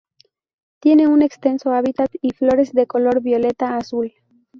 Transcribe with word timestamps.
Tiene 0.79 1.07
un 1.07 1.21
extenso 1.21 1.73
hábitat, 1.73 2.09
y 2.23 2.31
flores 2.31 2.73
de 2.73 2.87
color 2.87 3.21
violeta-azul. 3.21 4.11